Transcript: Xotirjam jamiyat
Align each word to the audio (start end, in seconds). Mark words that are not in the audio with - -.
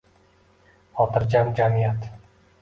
Xotirjam 1.01 1.53
jamiyat 1.61 2.09